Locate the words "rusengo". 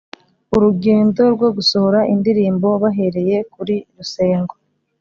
3.95-4.53